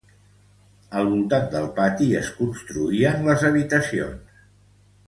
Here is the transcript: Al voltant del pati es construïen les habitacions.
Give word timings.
Al 1.01 1.05
voltant 1.09 1.45
del 1.51 1.67
pati 1.77 2.09
es 2.23 2.33
construïen 2.41 3.31
les 3.31 3.47
habitacions. 3.53 4.43